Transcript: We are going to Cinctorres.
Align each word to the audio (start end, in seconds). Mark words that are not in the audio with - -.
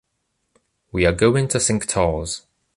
We 0.91 1.05
are 1.05 1.11
going 1.11 1.47
to 1.49 1.59
Cinctorres. 1.59 2.41